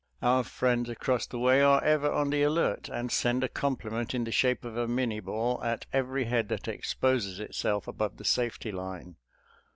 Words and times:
Our 0.23 0.43
friends 0.43 0.89
across 0.89 1.27
the 1.27 1.37
way 1.37 1.61
are 1.61 1.79
ever 1.83 2.11
on 2.11 2.31
the 2.31 2.41
alert, 2.41 2.89
and 2.89 3.11
send 3.11 3.43
a 3.43 3.47
compliment 3.47 4.15
in 4.15 4.23
the 4.23 4.31
shape 4.31 4.65
of 4.65 4.75
a 4.75 4.87
Minie 4.87 5.19
ball 5.19 5.63
at 5.63 5.85
every 5.93 6.23
head 6.23 6.49
that 6.49 6.67
ex 6.67 6.95
poses 6.95 7.39
itself 7.39 7.87
above 7.87 8.17
the 8.17 8.25
safety 8.25 8.71
line. 8.71 9.17